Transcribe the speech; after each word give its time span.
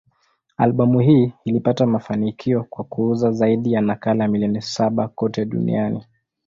Albamu 0.57 0.99
hii 0.99 1.33
ilipata 1.45 1.85
mafanikio 1.85 2.63
kwa 2.63 2.83
kuuza 2.85 3.31
zaidi 3.31 3.73
ya 3.73 3.81
nakala 3.81 4.27
milioni 4.27 4.61
saba 4.61 5.07
kote 5.07 5.45
duniani. 5.45 6.05